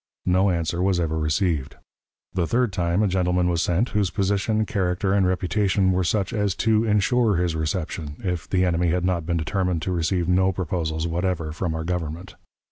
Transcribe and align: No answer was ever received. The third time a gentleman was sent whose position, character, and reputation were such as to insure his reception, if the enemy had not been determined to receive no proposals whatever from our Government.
No 0.25 0.49
answer 0.49 0.81
was 0.81 0.99
ever 0.99 1.15
received. 1.15 1.75
The 2.33 2.47
third 2.47 2.73
time 2.73 3.03
a 3.03 3.07
gentleman 3.07 3.47
was 3.47 3.61
sent 3.61 3.89
whose 3.89 4.09
position, 4.09 4.65
character, 4.65 5.13
and 5.13 5.27
reputation 5.27 5.91
were 5.91 6.03
such 6.03 6.33
as 6.33 6.55
to 6.55 6.83
insure 6.83 7.35
his 7.35 7.55
reception, 7.55 8.15
if 8.23 8.49
the 8.49 8.65
enemy 8.65 8.87
had 8.87 9.05
not 9.05 9.27
been 9.27 9.37
determined 9.37 9.83
to 9.83 9.91
receive 9.91 10.27
no 10.27 10.51
proposals 10.53 11.05
whatever 11.07 11.51
from 11.51 11.75
our 11.75 11.83
Government. 11.83 12.33